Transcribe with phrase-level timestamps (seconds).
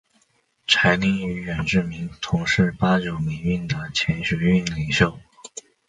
[0.65, 5.19] 柴玲与远志明同是八九民运的前学运领袖。